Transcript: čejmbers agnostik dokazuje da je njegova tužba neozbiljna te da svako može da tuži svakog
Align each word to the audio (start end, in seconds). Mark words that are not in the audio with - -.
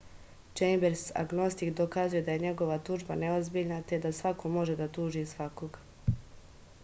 čejmbers 0.59 1.01
agnostik 1.23 1.73
dokazuje 1.79 2.21
da 2.29 2.37
je 2.37 2.41
njegova 2.45 2.77
tužba 2.89 3.17
neozbiljna 3.25 3.79
te 3.91 3.99
da 4.07 4.13
svako 4.21 4.53
može 4.57 4.77
da 4.81 4.87
tuži 4.97 5.25
svakog 5.35 5.77